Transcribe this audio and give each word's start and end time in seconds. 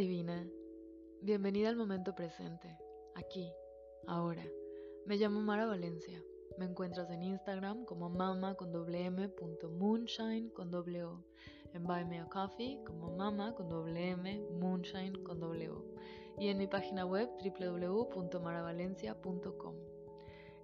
divina, 0.00 0.48
bienvenida 1.20 1.68
al 1.68 1.76
momento 1.76 2.14
presente, 2.14 2.74
aquí, 3.16 3.52
ahora. 4.06 4.42
Me 5.04 5.18
llamo 5.18 5.42
Mara 5.42 5.66
Valencia. 5.66 6.24
Me 6.56 6.64
encuentras 6.64 7.10
en 7.10 7.22
Instagram 7.22 7.84
como 7.84 8.08
mama 8.08 8.54
con 8.54 8.72
doble 8.72 9.04
m 9.04 9.28
punto 9.28 9.68
moonshine 9.68 10.48
con 10.54 10.70
doble 10.70 11.04
o, 11.04 11.22
en 11.74 11.84
Buy 11.84 12.06
Me 12.06 12.18
a 12.18 12.24
Coffee 12.30 12.82
como 12.86 13.14
mama 13.14 13.54
con 13.54 13.68
doble 13.68 14.12
m 14.12 14.42
moonshine 14.58 15.22
con 15.22 15.38
doble 15.38 15.68
o 15.68 15.84
y 16.38 16.48
en 16.48 16.56
mi 16.56 16.66
página 16.66 17.04
web 17.04 17.28
www.maravalencia.com. 17.44 19.74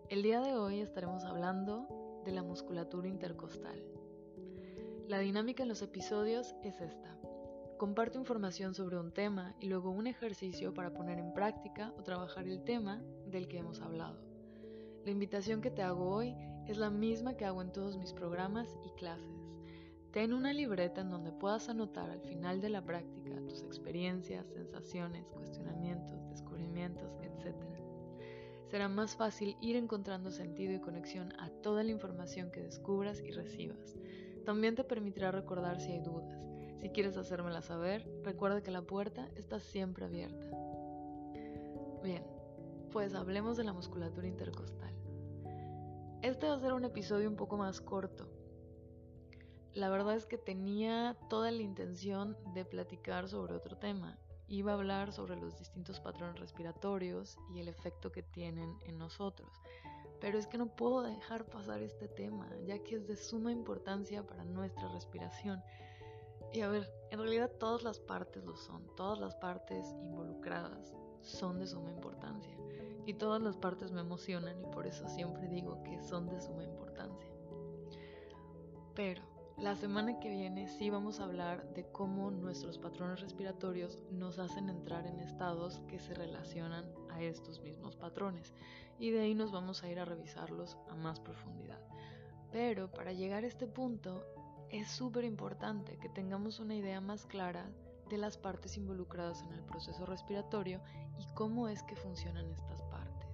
El 0.09 0.23
día 0.23 0.41
de 0.41 0.55
hoy 0.55 0.80
estaremos 0.80 1.27
hablando 1.27 2.23
de 2.24 2.32
la 2.32 2.42
musculatura 2.42 3.06
intercostal. 3.06 3.84
La 5.09 5.18
dinámica 5.18 5.62
en 5.62 5.68
los 5.68 5.82
episodios 5.82 6.56
es 6.62 6.80
esta. 6.80 7.18
Comparte 7.78 8.16
información 8.16 8.74
sobre 8.74 8.98
un 8.98 9.12
tema 9.12 9.54
y 9.60 9.66
luego 9.66 9.90
un 9.90 10.06
ejercicio 10.06 10.72
para 10.72 10.94
poner 10.94 11.18
en 11.18 11.34
práctica 11.34 11.92
o 11.98 12.02
trabajar 12.02 12.48
el 12.48 12.64
tema 12.64 13.02
del 13.26 13.48
que 13.48 13.58
hemos 13.58 13.82
hablado. 13.82 14.18
La 15.04 15.10
invitación 15.10 15.60
que 15.60 15.70
te 15.70 15.82
hago 15.82 16.08
hoy 16.08 16.34
es 16.66 16.78
la 16.78 16.88
misma 16.88 17.36
que 17.36 17.44
hago 17.44 17.60
en 17.60 17.72
todos 17.72 17.98
mis 17.98 18.14
programas 18.14 18.78
y 18.82 18.88
clases. 18.98 19.52
Ten 20.10 20.32
una 20.32 20.54
libreta 20.54 21.02
en 21.02 21.10
donde 21.10 21.32
puedas 21.32 21.68
anotar 21.68 22.08
al 22.08 22.22
final 22.22 22.62
de 22.62 22.70
la 22.70 22.82
práctica 22.82 23.44
tus 23.46 23.62
experiencias, 23.62 24.46
sensaciones, 24.46 25.28
cuestionamientos, 25.28 26.27
descubrimientos, 26.30 27.12
etc. 27.20 27.54
Será 28.70 28.88
más 28.88 29.16
fácil 29.16 29.54
ir 29.60 29.77
encontrando 29.77 30.30
sentido 30.30 30.72
y 30.72 30.80
conexión 30.80 31.34
a 31.38 31.50
toda 31.50 31.84
la 31.84 31.90
información 31.90 32.50
que 32.50 32.62
descubras 32.62 33.20
y 33.20 33.32
recibas. 33.32 33.98
También 34.46 34.77
te 34.77 34.82
permitirá 34.82 35.30
recordar 35.30 35.78
si 35.78 35.92
hay 35.92 36.00
dudas 36.00 36.55
si 36.87 36.92
quieres 36.92 37.17
hacérmela 37.17 37.62
saber, 37.62 38.09
recuerda 38.23 38.62
que 38.62 38.70
la 38.70 38.83
puerta 38.83 39.29
está 39.34 39.59
siempre 39.59 40.05
abierta. 40.05 40.47
Bien, 42.01 42.25
pues 42.92 43.12
hablemos 43.12 43.56
de 43.56 43.65
la 43.65 43.73
musculatura 43.73 44.29
intercostal. 44.29 44.95
Este 46.23 46.47
va 46.47 46.55
a 46.55 46.61
ser 46.61 46.75
un 46.75 46.84
episodio 46.84 47.29
un 47.29 47.34
poco 47.34 47.57
más 47.57 47.81
corto. 47.81 48.29
La 49.75 49.89
verdad 49.89 50.14
es 50.14 50.27
que 50.27 50.39
tenía 50.39 51.17
toda 51.29 51.51
la 51.51 51.62
intención 51.62 52.37
de 52.55 52.64
platicar 52.64 53.27
sobre 53.29 53.55
otro 53.55 53.77
tema. 53.77 54.17
Iba 54.47 54.70
a 54.70 54.75
hablar 54.77 55.12
sobre 55.12 55.34
los 55.34 55.59
distintos 55.59 55.98
patrones 55.98 56.39
respiratorios 56.39 57.37
y 57.53 57.59
el 57.59 57.67
efecto 57.67 58.12
que 58.12 58.23
tienen 58.23 58.77
en 58.87 58.97
nosotros. 58.97 59.51
Pero 60.20 60.39
es 60.39 60.47
que 60.47 60.57
no 60.57 60.69
puedo 60.69 61.03
dejar 61.03 61.47
pasar 61.47 61.83
este 61.83 62.07
tema, 62.07 62.48
ya 62.64 62.79
que 62.79 62.95
es 62.95 63.09
de 63.09 63.17
suma 63.17 63.51
importancia 63.51 64.25
para 64.25 64.45
nuestra 64.45 64.87
respiración 64.92 65.61
y 66.56 66.62
a 66.62 66.68
ver, 66.68 66.90
en 67.10 67.18
realidad 67.18 67.50
todas 67.60 67.82
las 67.82 68.00
partes 68.00 68.42
lo 68.46 68.56
son, 68.56 68.86
todas 68.96 69.18
las 69.18 69.34
partes 69.34 69.94
involucradas 70.00 70.94
son 71.20 71.58
de 71.58 71.66
suma 71.66 71.90
importancia. 71.90 72.56
Y 73.04 73.12
todas 73.14 73.42
las 73.42 73.58
partes 73.58 73.92
me 73.92 74.00
emocionan 74.00 74.58
y 74.62 74.66
por 74.68 74.86
eso 74.86 75.06
siempre 75.06 75.48
digo 75.48 75.82
que 75.82 76.00
son 76.00 76.27
de 76.28 76.40
suma 76.40 76.64
importancia. 76.64 77.30
Pero 78.94 79.22
la 79.58 79.77
semana 79.77 80.18
que 80.18 80.30
viene 80.30 80.66
sí 80.66 80.88
vamos 80.88 81.20
a 81.20 81.24
hablar 81.24 81.74
de 81.74 81.84
cómo 81.92 82.30
nuestros 82.30 82.78
patrones 82.78 83.20
respiratorios 83.20 83.98
nos 84.10 84.38
hacen 84.38 84.70
entrar 84.70 85.06
en 85.06 85.20
estados 85.20 85.80
que 85.88 85.98
se 85.98 86.14
relacionan 86.14 86.86
a 87.10 87.20
estos 87.20 87.60
mismos 87.60 87.96
patrones. 87.96 88.54
Y 88.98 89.10
de 89.10 89.20
ahí 89.20 89.34
nos 89.34 89.52
vamos 89.52 89.82
a 89.82 89.90
ir 89.90 89.98
a 89.98 90.06
revisarlos 90.06 90.78
a 90.88 90.94
más 90.94 91.20
profundidad. 91.20 91.82
Pero 92.50 92.90
para 92.90 93.12
llegar 93.12 93.44
a 93.44 93.46
este 93.46 93.66
punto 93.66 94.24
es 94.70 94.89
súper 94.89 95.25
importante 95.25 95.98
que 95.98 96.09
tengamos 96.09 96.61
una 96.61 96.75
idea 96.75 97.00
más 97.00 97.27
clara 97.27 97.70
de 98.09 98.19
las 98.19 98.36
partes 98.36 98.77
involucradas 98.77 99.42
en 99.42 99.52
el 99.52 99.63
proceso 99.63 100.07
respiratorio 100.07 100.80
y 101.18 101.27
cómo 101.35 101.68
es 101.68 101.83
que 101.83 101.96
funcionan 101.96 102.51
estas 102.51 102.83
partes. 102.83 103.29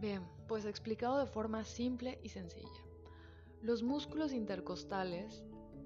Bien, 0.00 0.22
pues 0.46 0.64
explicado 0.64 1.18
de 1.18 1.26
forma 1.26 1.64
simple 1.64 2.20
y 2.22 2.28
sencilla. 2.28 2.84
Los 3.62 3.82
músculos 3.82 4.32
intercostales 4.32 5.42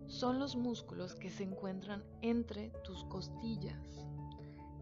son 0.06 0.38
los 0.38 0.56
músculos 0.56 1.15
que 1.15 1.31
se 1.31 1.44
encuentran 1.44 2.05
entre 2.21 2.69
tus 2.84 3.05
costillas. 3.05 4.06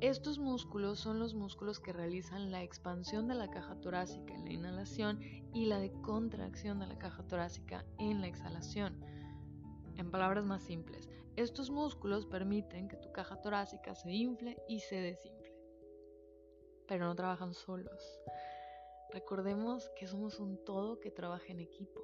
Estos 0.01 0.39
músculos 0.39 0.99
son 0.99 1.19
los 1.19 1.35
músculos 1.35 1.79
que 1.79 1.93
realizan 1.93 2.51
la 2.51 2.63
expansión 2.63 3.29
de 3.29 3.35
la 3.35 3.51
caja 3.51 3.79
torácica 3.83 4.33
en 4.35 4.47
la 4.47 4.53
inhalación 4.53 5.21
y 5.53 5.67
la 5.67 5.79
de 5.79 5.93
contracción 5.93 6.79
de 6.79 6.87
la 6.87 6.97
caja 6.97 7.23
torácica 7.25 7.85
en 7.99 8.23
la 8.23 8.27
exhalación. 8.27 8.99
En 9.99 10.11
palabras 10.11 10.47
más 10.47 10.63
simples, 10.63 11.11
estos 11.37 11.71
músculos 11.71 12.25
permiten 12.25 12.89
que 12.89 12.97
tu 12.97 13.13
caja 13.13 13.43
torácica 13.43 13.95
se 13.95 14.11
infle 14.11 14.57
y 14.67 14.81
se 14.81 14.97
desinfle. 14.97 15.53
Pero 16.89 17.05
no 17.05 17.15
trabajan 17.15 17.53
solos. 17.53 18.23
Recordemos 19.11 19.91
que 19.97 20.07
somos 20.07 20.41
un 20.41 20.65
todo 20.65 20.99
que 20.99 21.11
trabaja 21.11 21.53
en 21.53 21.61
equipo. 21.61 22.01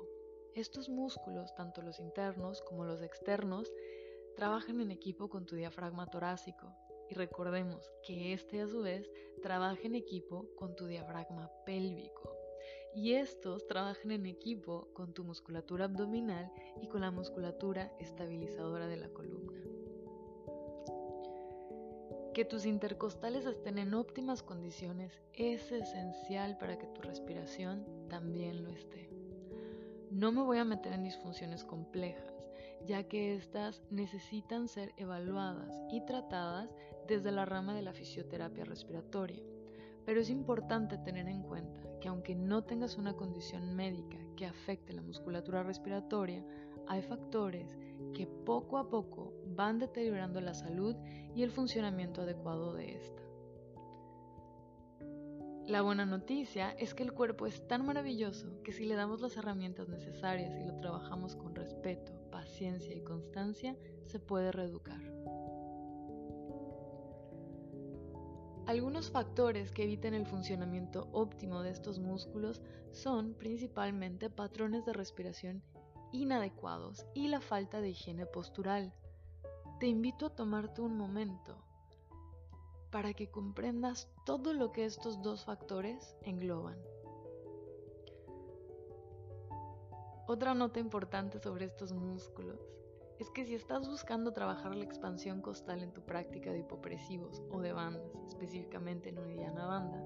Estos 0.54 0.90
músculos, 0.90 1.54
tanto 1.54 1.80
los 1.80 1.98
internos 1.98 2.60
como 2.60 2.84
los 2.84 3.00
externos, 3.00 3.72
trabajan 4.36 4.82
en 4.82 4.90
equipo 4.90 5.30
con 5.30 5.46
tu 5.46 5.56
diafragma 5.56 6.06
torácico, 6.08 6.74
y 7.10 7.14
recordemos 7.14 7.90
que 8.02 8.32
este 8.32 8.60
a 8.60 8.68
su 8.68 8.82
vez 8.82 9.10
trabaja 9.42 9.80
en 9.82 9.94
equipo 9.94 10.48
con 10.56 10.74
tu 10.76 10.86
diafragma 10.86 11.50
pélvico. 11.64 12.32
Y 12.94 13.12
estos 13.12 13.66
trabajan 13.66 14.10
en 14.10 14.26
equipo 14.26 14.88
con 14.94 15.12
tu 15.12 15.22
musculatura 15.22 15.84
abdominal 15.84 16.50
y 16.80 16.88
con 16.88 17.02
la 17.02 17.10
musculatura 17.10 17.92
estabilizadora 17.98 18.86
de 18.88 18.96
la 18.96 19.08
columna. 19.10 19.60
Que 22.32 22.44
tus 22.44 22.66
intercostales 22.66 23.46
estén 23.46 23.78
en 23.78 23.94
óptimas 23.94 24.42
condiciones 24.42 25.22
es 25.32 25.72
esencial 25.72 26.58
para 26.58 26.78
que 26.78 26.86
tu 26.86 27.02
respiración 27.02 27.86
también 28.08 28.62
lo 28.62 28.70
esté. 28.70 29.10
No 30.10 30.32
me 30.32 30.42
voy 30.42 30.58
a 30.58 30.64
meter 30.64 30.92
en 30.92 31.02
disfunciones 31.02 31.64
complejas, 31.64 32.34
ya 32.86 33.04
que 33.04 33.34
éstas 33.34 33.82
necesitan 33.90 34.68
ser 34.68 34.92
evaluadas 34.96 35.74
y 35.90 36.04
tratadas 36.06 36.70
desde 37.06 37.32
la 37.32 37.44
rama 37.44 37.74
de 37.74 37.82
la 37.82 37.92
fisioterapia 37.92 38.64
respiratoria. 38.64 39.42
Pero 40.04 40.20
es 40.20 40.30
importante 40.30 40.98
tener 40.98 41.28
en 41.28 41.42
cuenta 41.42 41.80
que 42.00 42.08
aunque 42.08 42.34
no 42.34 42.64
tengas 42.64 42.96
una 42.96 43.14
condición 43.14 43.74
médica 43.74 44.18
que 44.36 44.46
afecte 44.46 44.92
la 44.92 45.02
musculatura 45.02 45.62
respiratoria, 45.62 46.44
hay 46.86 47.02
factores 47.02 47.76
que 48.14 48.26
poco 48.26 48.78
a 48.78 48.88
poco 48.88 49.32
van 49.54 49.78
deteriorando 49.78 50.40
la 50.40 50.54
salud 50.54 50.94
y 51.34 51.42
el 51.42 51.50
funcionamiento 51.50 52.22
adecuado 52.22 52.72
de 52.74 52.94
esta. 52.94 53.22
La 55.66 55.82
buena 55.82 56.06
noticia 56.06 56.70
es 56.78 56.94
que 56.94 57.02
el 57.02 57.12
cuerpo 57.12 57.44
es 57.46 57.66
tan 57.66 57.84
maravilloso 57.84 58.62
que 58.62 58.72
si 58.72 58.84
le 58.84 58.94
damos 58.94 59.20
las 59.20 59.36
herramientas 59.36 59.88
necesarias 59.88 60.56
y 60.56 60.64
lo 60.64 60.76
trabajamos 60.76 61.34
con 61.34 61.56
respeto, 61.56 62.12
paciencia 62.30 62.94
y 62.94 63.02
constancia, 63.02 63.76
se 64.04 64.20
puede 64.20 64.52
reeducar. 64.52 65.00
Algunos 68.66 69.12
factores 69.12 69.70
que 69.70 69.84
eviten 69.84 70.12
el 70.12 70.26
funcionamiento 70.26 71.08
óptimo 71.12 71.62
de 71.62 71.70
estos 71.70 72.00
músculos 72.00 72.60
son 72.90 73.34
principalmente 73.34 74.28
patrones 74.28 74.84
de 74.84 74.92
respiración 74.92 75.62
inadecuados 76.10 77.06
y 77.14 77.28
la 77.28 77.40
falta 77.40 77.80
de 77.80 77.90
higiene 77.90 78.26
postural. 78.26 78.92
Te 79.78 79.86
invito 79.86 80.26
a 80.26 80.34
tomarte 80.34 80.80
un 80.80 80.96
momento 80.96 81.62
para 82.90 83.14
que 83.14 83.30
comprendas 83.30 84.08
todo 84.24 84.52
lo 84.52 84.72
que 84.72 84.84
estos 84.84 85.22
dos 85.22 85.44
factores 85.44 86.16
engloban. 86.22 86.76
Otra 90.26 90.54
nota 90.54 90.80
importante 90.80 91.38
sobre 91.38 91.66
estos 91.66 91.92
músculos 91.92 92.58
es 93.18 93.30
que 93.30 93.46
si 93.46 93.54
estás 93.54 93.88
buscando 93.88 94.32
trabajar 94.32 94.74
la 94.74 94.84
expansión 94.84 95.40
costal 95.40 95.82
en 95.82 95.92
tu 95.92 96.02
práctica 96.02 96.52
de 96.52 96.60
hipopresivos 96.60 97.42
o 97.50 97.60
de 97.60 97.72
bandas, 97.72 98.12
específicamente 98.28 99.08
en 99.08 99.18
una 99.18 99.66
banda, 99.66 100.02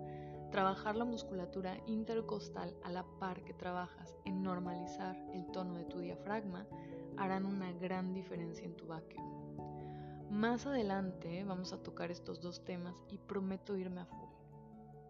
trabajar 0.50 0.96
la 0.96 1.04
musculatura 1.04 1.76
intercostal 1.86 2.76
a 2.82 2.90
la 2.90 3.04
par 3.18 3.42
que 3.42 3.54
trabajas 3.54 4.16
en 4.24 4.42
normalizar 4.42 5.16
el 5.32 5.46
tono 5.50 5.74
de 5.74 5.84
tu 5.84 5.98
diafragma 5.98 6.66
harán 7.16 7.46
una 7.46 7.72
gran 7.72 8.14
diferencia 8.14 8.64
en 8.64 8.76
tu 8.76 8.86
vacuum. 8.86 9.40
Más 10.30 10.66
adelante 10.66 11.42
vamos 11.44 11.72
a 11.72 11.82
tocar 11.82 12.12
estos 12.12 12.40
dos 12.40 12.64
temas 12.64 12.94
y 13.08 13.18
prometo 13.18 13.76
irme 13.76 14.02
a 14.02 14.06
full. 14.06 14.30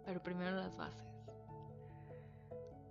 Pero 0.07 0.23
primero 0.23 0.57
las 0.57 0.77
bases. 0.77 1.07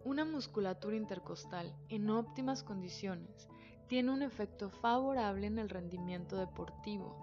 Una 0.05 0.25
musculatura 0.25 0.95
intercostal 0.95 1.75
en 1.89 2.09
óptimas 2.09 2.63
condiciones 2.63 3.49
tiene 3.89 4.11
un 4.11 4.21
efecto 4.21 4.69
favorable 4.69 5.47
en 5.47 5.57
el 5.57 5.67
rendimiento 5.67 6.37
deportivo. 6.37 7.17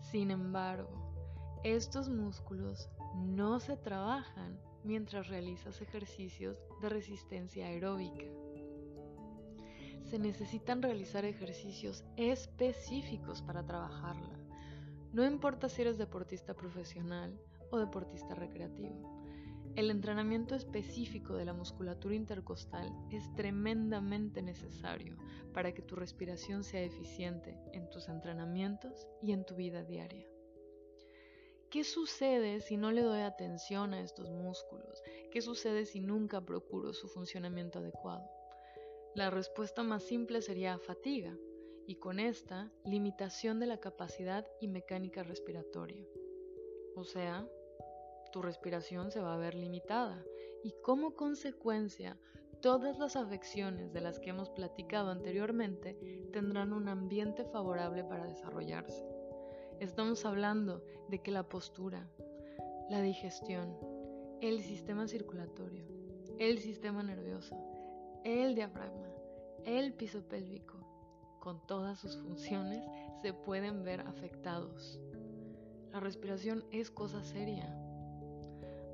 Sin 0.00 0.30
embargo, 0.30 0.88
estos 1.62 2.08
músculos 2.08 2.88
no 3.14 3.60
se 3.60 3.76
trabajan 3.76 4.58
mientras 4.82 5.28
realizas 5.28 5.82
ejercicios 5.82 6.58
de 6.80 6.88
resistencia 6.88 7.66
aeróbica. 7.66 8.24
Se 10.04 10.18
necesitan 10.18 10.80
realizar 10.80 11.26
ejercicios 11.26 12.02
específicos 12.16 13.42
para 13.42 13.66
trabajarla. 13.66 14.38
No 15.12 15.22
importa 15.26 15.68
si 15.68 15.82
eres 15.82 15.98
deportista 15.98 16.54
profesional 16.54 17.38
o 17.70 17.78
deportista 17.78 18.34
recreativo. 18.34 19.22
El 19.76 19.90
entrenamiento 19.90 20.54
específico 20.54 21.36
de 21.36 21.44
la 21.44 21.52
musculatura 21.52 22.14
intercostal 22.14 22.92
es 23.10 23.32
tremendamente 23.34 24.42
necesario 24.42 25.16
para 25.54 25.72
que 25.72 25.82
tu 25.82 25.94
respiración 25.96 26.64
sea 26.64 26.82
eficiente 26.82 27.56
en 27.72 27.88
tus 27.88 28.08
entrenamientos 28.08 29.06
y 29.22 29.32
en 29.32 29.44
tu 29.44 29.54
vida 29.54 29.84
diaria. 29.84 30.26
¿Qué 31.70 31.84
sucede 31.84 32.60
si 32.60 32.76
no 32.76 32.90
le 32.90 33.02
doy 33.02 33.20
atención 33.20 33.94
a 33.94 34.00
estos 34.00 34.28
músculos? 34.28 35.02
¿Qué 35.30 35.40
sucede 35.40 35.84
si 35.84 36.00
nunca 36.00 36.40
procuro 36.40 36.92
su 36.92 37.06
funcionamiento 37.06 37.78
adecuado? 37.78 38.28
La 39.14 39.30
respuesta 39.30 39.84
más 39.84 40.02
simple 40.02 40.42
sería 40.42 40.78
fatiga 40.78 41.36
y 41.86 41.94
con 41.96 42.18
esta 42.18 42.72
limitación 42.84 43.60
de 43.60 43.66
la 43.66 43.78
capacidad 43.78 44.46
y 44.60 44.66
mecánica 44.66 45.22
respiratoria. 45.22 46.04
O 46.96 47.04
sea, 47.04 47.48
tu 48.30 48.42
respiración 48.42 49.10
se 49.10 49.20
va 49.20 49.34
a 49.34 49.38
ver 49.38 49.54
limitada 49.54 50.24
y 50.62 50.72
como 50.82 51.14
consecuencia 51.14 52.18
todas 52.60 52.98
las 52.98 53.16
afecciones 53.16 53.92
de 53.92 54.00
las 54.00 54.18
que 54.18 54.30
hemos 54.30 54.50
platicado 54.50 55.10
anteriormente 55.10 55.94
tendrán 56.32 56.72
un 56.72 56.88
ambiente 56.88 57.44
favorable 57.44 58.04
para 58.04 58.26
desarrollarse. 58.26 59.04
Estamos 59.80 60.24
hablando 60.26 60.84
de 61.08 61.22
que 61.22 61.30
la 61.30 61.48
postura, 61.48 62.06
la 62.90 63.00
digestión, 63.00 63.78
el 64.42 64.62
sistema 64.62 65.08
circulatorio, 65.08 65.86
el 66.38 66.58
sistema 66.58 67.02
nervioso, 67.02 67.56
el 68.24 68.54
diafragma, 68.54 69.08
el 69.64 69.94
piso 69.94 70.22
pélvico, 70.28 70.78
con 71.40 71.66
todas 71.66 71.98
sus 71.98 72.18
funciones, 72.18 72.84
se 73.22 73.32
pueden 73.32 73.84
ver 73.84 74.02
afectados. 74.02 75.00
La 75.92 76.00
respiración 76.00 76.64
es 76.70 76.90
cosa 76.90 77.22
seria. 77.24 77.74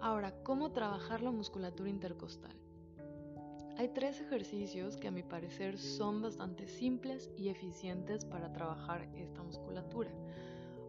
Ahora, 0.01 0.33
¿cómo 0.43 0.73
trabajar 0.73 1.23
la 1.23 1.31
musculatura 1.31 1.89
intercostal? 1.89 2.55
Hay 3.79 3.89
tres 3.89 4.21
ejercicios 4.21 4.97
que 4.97 5.09
a 5.09 5.11
mi 5.11 5.23
parecer 5.23 5.79
son 5.79 6.23
bastante 6.23 6.67
simples 6.67 7.31
y 7.37 7.49
eficientes 7.49 8.25
para 8.25 8.53
trabajar 8.53 9.09
esta 9.15 9.43
musculatura. 9.43 10.11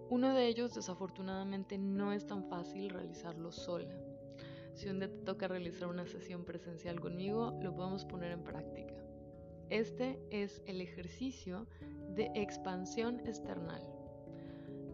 Uno 0.09 0.33
de 0.33 0.47
ellos 0.47 0.75
desafortunadamente 0.75 1.77
no 1.77 2.13
es 2.13 2.25
tan 2.27 2.43
fácil 2.45 2.89
realizarlo 2.89 3.51
sola. 3.51 3.93
Si 4.73 4.87
un 4.89 4.99
día 4.99 5.09
te 5.09 5.19
toca 5.19 5.47
realizar 5.47 5.87
una 5.87 6.05
sesión 6.05 6.43
presencial 6.45 6.99
conmigo, 6.99 7.57
lo 7.61 7.73
podemos 7.73 8.05
poner 8.05 8.31
en 8.31 8.43
práctica. 8.43 8.93
Este 9.69 10.21
es 10.31 10.61
el 10.65 10.79
ejercicio 10.81 11.65
de 12.15 12.31
expansión 12.35 13.21
external. 13.25 13.81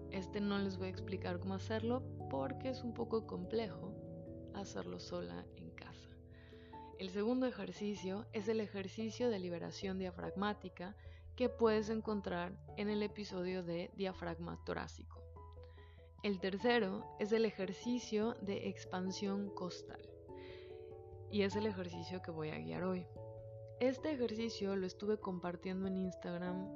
Este 0.10 0.40
no 0.40 0.60
les 0.60 0.78
voy 0.78 0.88
a 0.88 0.92
explicar 0.92 1.40
cómo 1.40 1.56
hacerlo 1.56 2.02
porque 2.30 2.70
es 2.70 2.84
un 2.84 2.94
poco 2.94 3.28
complejo 3.28 3.93
hacerlo 4.56 5.00
sola 5.00 5.46
en 5.56 5.70
casa. 5.72 6.10
El 7.00 7.10
segundo 7.10 7.46
ejercicio 7.46 8.26
es 8.34 8.48
el 8.48 8.62
ejercicio 8.62 9.30
de 9.30 9.40
liberación 9.40 10.00
diafragmática 10.00 10.96
que 11.36 11.50
puedes 11.50 11.90
encontrar 11.90 12.54
en 12.78 12.90
el 12.90 13.04
episodio 13.04 13.64
de 13.64 13.92
diafragma 13.96 14.64
torácico. 14.64 15.22
El 16.22 16.40
tercero 16.40 17.06
es 17.20 17.32
el 17.32 17.46
ejercicio 17.46 18.36
de 18.42 18.70
expansión 18.70 19.50
costal 19.50 20.02
y 21.32 21.42
es 21.42 21.56
el 21.56 21.66
ejercicio 21.66 22.22
que 22.22 22.32
voy 22.32 22.50
a 22.50 22.60
guiar 22.60 22.84
hoy. 22.84 23.06
Este 23.80 24.12
ejercicio 24.12 24.76
lo 24.76 24.86
estuve 24.86 25.18
compartiendo 25.20 25.88
en 25.88 25.98
Instagram 25.98 26.70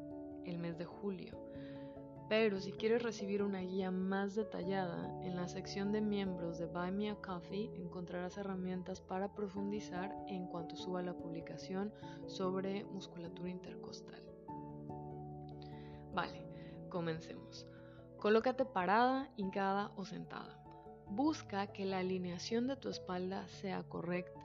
el 0.45 0.57
mes 0.57 0.77
de 0.77 0.85
julio 0.85 1.36
pero 2.29 2.59
si 2.59 2.73
quieres 2.73 3.03
recibir 3.03 3.41
una 3.41 3.61
guía 3.61 3.89
más 3.89 4.35
detallada, 4.35 5.09
en 5.23 5.35
la 5.35 5.47
sección 5.47 5.91
de 5.93 6.01
miembros 6.01 6.57
de 6.57 6.65
Buy 6.65 6.91
Me 6.91 7.09
a 7.09 7.15
Coffee 7.15 7.71
encontrarás 7.75 8.37
herramientas 8.37 8.99
para 8.99 9.33
profundizar 9.33 10.13
en 10.27 10.47
cuanto 10.47 10.75
suba 10.75 11.01
la 11.01 11.13
publicación 11.13 11.93
sobre 12.25 12.83
musculatura 12.85 13.49
intercostal. 13.49 14.21
Vale, 16.13 16.45
comencemos. 16.89 17.65
Colócate 18.17 18.65
parada, 18.65 19.29
hincada 19.37 19.91
o 19.95 20.03
sentada. 20.03 20.61
Busca 21.09 21.67
que 21.67 21.85
la 21.85 21.99
alineación 21.99 22.67
de 22.67 22.75
tu 22.75 22.89
espalda 22.89 23.47
sea 23.47 23.83
correcta. 23.83 24.41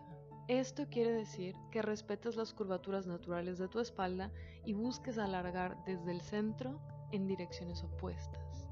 Esto 0.46 0.87
quiere 0.88 1.12
decir 1.12 1.56
que 1.73 1.82
respetes 1.82 2.37
las 2.37 2.52
curvaturas 2.52 3.06
naturales 3.06 3.58
de 3.58 3.69
tu 3.69 3.81
espalda 3.81 4.31
y 4.64 4.73
busques 4.73 5.19
alargar 5.19 5.82
desde 5.85 6.12
el 6.12 6.20
centro 6.20 6.81
en 7.12 7.26
direcciones 7.26 7.82
opuestas. 7.85 8.67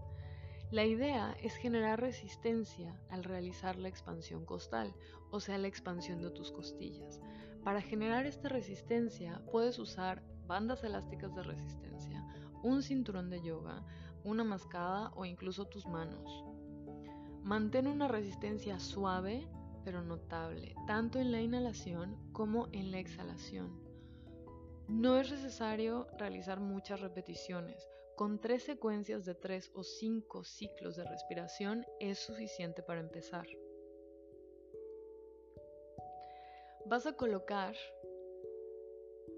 La 0.70 0.84
idea 0.84 1.36
es 1.42 1.56
generar 1.56 2.00
resistencia 2.00 3.00
al 3.08 3.24
realizar 3.24 3.76
la 3.76 3.88
expansión 3.88 4.44
costal, 4.44 4.94
o 5.30 5.40
sea, 5.40 5.58
la 5.58 5.68
expansión 5.68 6.22
de 6.22 6.30
tus 6.30 6.52
costillas. 6.52 7.20
Para 7.64 7.82
generar 7.82 8.26
esta 8.26 8.48
resistencia 8.48 9.42
puedes 9.50 9.78
usar 9.78 10.22
bandas 10.46 10.82
elásticas 10.84 11.34
de 11.34 11.42
resistencia, 11.42 12.24
un 12.62 12.82
cinturón 12.82 13.30
de 13.30 13.42
yoga, 13.42 13.84
una 14.24 14.44
mascada 14.44 15.12
o 15.14 15.24
incluso 15.24 15.66
tus 15.66 15.86
manos. 15.86 16.44
Mantén 17.42 17.86
una 17.86 18.06
resistencia 18.06 18.78
suave 18.78 19.48
pero 19.84 20.02
notable, 20.02 20.74
tanto 20.86 21.18
en 21.18 21.32
la 21.32 21.40
inhalación 21.40 22.16
como 22.32 22.68
en 22.72 22.90
la 22.90 22.98
exhalación. 22.98 23.80
No 24.88 25.16
es 25.18 25.30
necesario 25.30 26.06
realizar 26.18 26.60
muchas 26.60 27.00
repeticiones, 27.00 27.88
con 28.20 28.38
tres 28.38 28.64
secuencias 28.64 29.24
de 29.24 29.34
tres 29.34 29.70
o 29.72 29.82
cinco 29.82 30.44
ciclos 30.44 30.94
de 30.94 31.04
respiración 31.04 31.86
es 32.00 32.18
suficiente 32.18 32.82
para 32.82 33.00
empezar. 33.00 33.46
Vas 36.84 37.06
a 37.06 37.14
colocar 37.14 37.74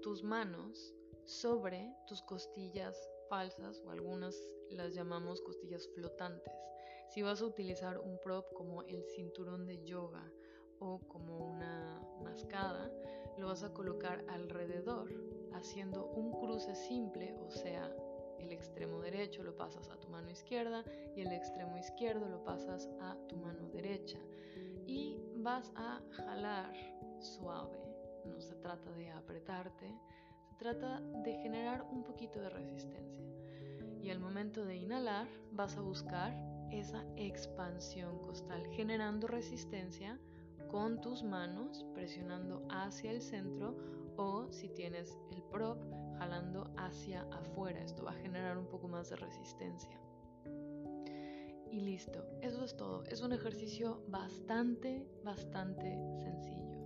tus 0.01 0.21
manos 0.21 0.93
sobre 1.23 1.95
tus 2.07 2.21
costillas 2.23 3.09
falsas 3.29 3.81
o 3.85 3.89
algunas 3.89 4.35
las 4.69 4.93
llamamos 4.93 5.39
costillas 5.39 5.87
flotantes. 5.95 6.53
Si 7.07 7.21
vas 7.21 7.41
a 7.41 7.45
utilizar 7.45 7.97
un 7.99 8.19
prop 8.19 8.51
como 8.51 8.81
el 8.83 9.05
cinturón 9.15 9.65
de 9.65 9.81
yoga 9.85 10.29
o 10.79 10.99
como 11.07 11.37
una 11.37 12.01
mascada, 12.21 12.91
lo 13.37 13.47
vas 13.47 13.63
a 13.63 13.71
colocar 13.71 14.25
alrededor 14.27 15.09
haciendo 15.53 16.05
un 16.07 16.33
cruce 16.33 16.75
simple, 16.75 17.33
o 17.39 17.49
sea, 17.49 17.89
el 18.43 18.51
extremo 18.51 18.99
derecho 18.99 19.43
lo 19.43 19.55
pasas 19.55 19.89
a 19.89 19.99
tu 19.99 20.07
mano 20.09 20.29
izquierda 20.29 20.83
y 21.15 21.21
el 21.21 21.31
extremo 21.31 21.77
izquierdo 21.77 22.27
lo 22.29 22.43
pasas 22.43 22.89
a 23.01 23.15
tu 23.27 23.37
mano 23.37 23.67
derecha. 23.69 24.19
Y 24.85 25.17
vas 25.37 25.71
a 25.75 26.01
jalar 26.11 26.73
suave, 27.19 27.79
no 28.25 28.39
se 28.41 28.55
trata 28.55 28.91
de 28.91 29.09
apretarte, 29.11 29.95
se 30.49 30.55
trata 30.55 30.99
de 31.23 31.35
generar 31.37 31.83
un 31.91 32.03
poquito 32.03 32.39
de 32.39 32.49
resistencia. 32.49 33.23
Y 34.01 34.09
al 34.09 34.19
momento 34.19 34.65
de 34.65 34.75
inhalar 34.75 35.27
vas 35.51 35.77
a 35.77 35.81
buscar 35.81 36.33
esa 36.71 37.05
expansión 37.15 38.19
costal, 38.19 38.65
generando 38.71 39.27
resistencia 39.27 40.19
con 40.69 40.99
tus 40.99 41.23
manos, 41.23 41.85
presionando 41.93 42.65
hacia 42.69 43.11
el 43.11 43.21
centro 43.21 43.75
o 44.17 44.51
si 44.51 44.69
tienes 44.69 45.17
el 45.31 45.43
prop, 45.43 45.81
jalando 46.17 46.71
hacia 46.77 47.23
afuera. 47.31 47.81
Esto 47.81 48.03
va 48.03 48.11
a 48.11 48.15
generar 48.15 48.57
un 48.57 48.67
poco 48.67 48.87
más 48.87 49.09
de 49.09 49.15
resistencia. 49.15 49.99
Y 51.71 51.79
listo, 51.81 52.23
eso 52.41 52.63
es 52.63 52.77
todo. 52.77 53.03
Es 53.05 53.21
un 53.21 53.33
ejercicio 53.33 54.03
bastante, 54.07 55.07
bastante 55.23 55.97
sencillo. 56.17 56.79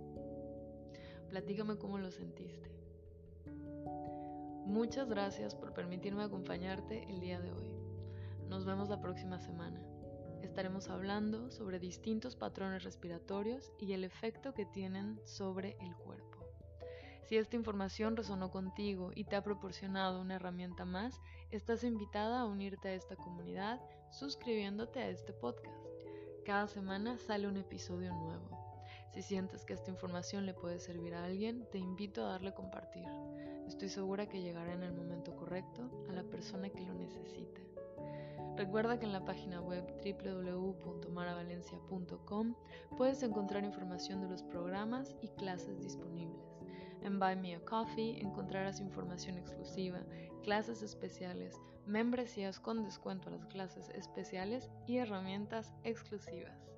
Platícame 1.28 1.76
cómo 1.76 1.98
lo 1.98 2.10
sentiste. 2.10 2.70
Muchas 4.64 5.08
gracias 5.08 5.54
por 5.54 5.74
permitirme 5.74 6.22
acompañarte 6.22 7.04
el 7.10 7.20
día 7.20 7.40
de 7.40 7.52
hoy. 7.52 7.70
Nos 8.48 8.64
vemos 8.64 8.88
la 8.88 9.00
próxima 9.00 9.38
semana. 9.38 9.82
Estaremos 10.42 10.88
hablando 10.88 11.50
sobre 11.50 11.78
distintos 11.78 12.36
patrones 12.36 12.84
respiratorios 12.84 13.72
y 13.78 13.92
el 13.92 14.04
efecto 14.04 14.54
que 14.54 14.66
tienen 14.66 15.20
sobre 15.24 15.76
el 15.80 15.94
cuerpo. 15.96 16.37
Si 17.28 17.36
esta 17.36 17.56
información 17.56 18.16
resonó 18.16 18.50
contigo 18.50 19.10
y 19.14 19.24
te 19.24 19.36
ha 19.36 19.42
proporcionado 19.42 20.22
una 20.22 20.36
herramienta 20.36 20.86
más, 20.86 21.20
estás 21.50 21.84
invitada 21.84 22.40
a 22.40 22.46
unirte 22.46 22.88
a 22.88 22.94
esta 22.94 23.16
comunidad 23.16 23.82
suscribiéndote 24.10 25.00
a 25.00 25.10
este 25.10 25.34
podcast. 25.34 25.76
Cada 26.46 26.68
semana 26.68 27.18
sale 27.18 27.46
un 27.46 27.58
episodio 27.58 28.14
nuevo. 28.14 28.48
Si 29.12 29.20
sientes 29.20 29.66
que 29.66 29.74
esta 29.74 29.90
información 29.90 30.46
le 30.46 30.54
puede 30.54 30.78
servir 30.78 31.14
a 31.14 31.24
alguien, 31.24 31.68
te 31.70 31.76
invito 31.76 32.24
a 32.24 32.30
darle 32.30 32.54
compartir. 32.54 33.04
Estoy 33.66 33.90
segura 33.90 34.26
que 34.26 34.40
llegará 34.40 34.72
en 34.72 34.82
el 34.82 34.94
momento 34.94 35.36
correcto 35.36 35.90
a 36.08 36.12
la 36.12 36.22
persona 36.22 36.70
que 36.70 36.80
lo 36.80 36.94
necesite. 36.94 37.68
Recuerda 38.56 38.98
que 38.98 39.04
en 39.04 39.12
la 39.12 39.26
página 39.26 39.60
web 39.60 39.84
www.maravalencia.com 40.02 42.54
puedes 42.96 43.22
encontrar 43.22 43.64
información 43.64 44.22
de 44.22 44.28
los 44.28 44.42
programas 44.42 45.14
y 45.20 45.28
clases 45.28 45.78
disponibles. 45.80 46.27
En 47.02 47.18
Buy 47.18 47.36
Me 47.36 47.54
a 47.54 47.60
Coffee 47.64 48.20
encontrarás 48.20 48.80
información 48.80 49.38
exclusiva, 49.38 50.00
clases 50.42 50.82
especiales, 50.82 51.54
membresías 51.86 52.60
con 52.60 52.84
descuento 52.84 53.28
a 53.28 53.32
las 53.32 53.46
clases 53.46 53.88
especiales 53.90 54.70
y 54.86 54.98
herramientas 54.98 55.72
exclusivas. 55.84 56.77